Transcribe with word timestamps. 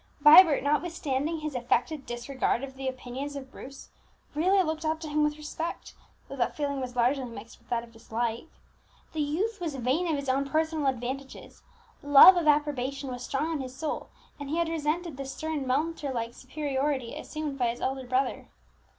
Vibert, 0.21 0.63
notwithstanding 0.63 1.41
his 1.41 1.53
affected 1.53 2.07
disregard 2.07 2.63
of 2.63 2.73
the 2.75 2.87
opinions 2.87 3.35
of 3.35 3.51
Bruce, 3.51 3.89
really 4.33 4.63
looked 4.63 4.83
up 4.83 4.99
to 5.01 5.07
him 5.07 5.23
with 5.23 5.37
respect, 5.37 5.93
though 6.27 6.35
that 6.37 6.57
feeling 6.57 6.81
was 6.81 6.95
largely 6.95 7.25
mixed 7.25 7.59
with 7.59 7.69
that 7.69 7.83
of 7.83 7.91
dislike. 7.91 8.47
The 9.13 9.21
youth 9.21 9.61
was 9.61 9.75
vain 9.75 10.07
of 10.07 10.15
his 10.15 10.27
own 10.27 10.49
personal 10.49 10.87
advantages; 10.87 11.61
love 12.01 12.35
of 12.35 12.47
approbation 12.47 13.11
was 13.11 13.23
strong 13.23 13.53
in 13.53 13.61
his 13.61 13.75
soul, 13.75 14.09
and 14.39 14.49
he 14.49 14.57
had 14.57 14.69
resented 14.69 15.17
the 15.17 15.25
stern 15.27 15.67
Mentor 15.67 16.11
like 16.11 16.33
superiority 16.33 17.13
assumed 17.15 17.59
by 17.59 17.67
his 17.67 17.79
elder 17.79 18.07
brother. 18.07 18.47